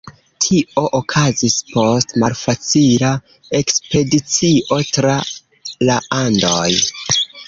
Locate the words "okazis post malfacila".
0.99-3.11